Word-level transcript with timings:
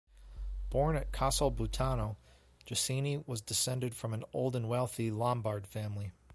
Born 0.71 0.95
at 0.95 1.11
Casalbuttano, 1.11 2.15
Jacini 2.65 3.23
was 3.27 3.39
descended 3.39 3.93
from 3.93 4.15
an 4.15 4.23
old 4.33 4.55
and 4.55 4.67
wealthy 4.67 5.11
Lombard 5.11 5.67
family. 5.67 6.11